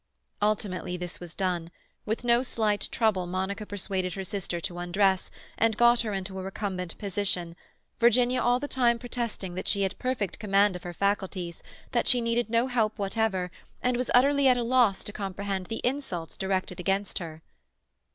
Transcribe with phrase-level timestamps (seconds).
[0.41, 1.69] Ultimately this was done.
[2.07, 6.41] With no slight trouble, Monica persuaded her sister to undress, and got her into a
[6.41, 7.55] recumbent position,
[7.99, 11.61] Virginia all the time protesting that she had perfect command of her faculties,
[11.91, 13.51] that she needed no help whatever,
[13.83, 17.43] and was utterly at a loss to comprehend the insults directed against her.